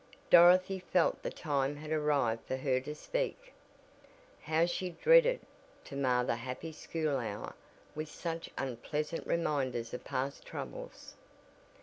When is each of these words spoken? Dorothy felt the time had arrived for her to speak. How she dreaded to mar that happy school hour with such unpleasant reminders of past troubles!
Dorothy 0.31 0.79
felt 0.79 1.21
the 1.21 1.29
time 1.29 1.75
had 1.75 1.91
arrived 1.91 2.47
for 2.47 2.57
her 2.57 2.79
to 2.81 2.95
speak. 2.95 3.53
How 4.41 4.65
she 4.65 4.89
dreaded 4.89 5.41
to 5.83 5.95
mar 5.95 6.23
that 6.25 6.37
happy 6.37 6.71
school 6.71 7.17
hour 7.17 7.53
with 7.93 8.09
such 8.09 8.49
unpleasant 8.57 9.27
reminders 9.27 9.93
of 9.93 10.03
past 10.03 10.43
troubles! 10.43 11.13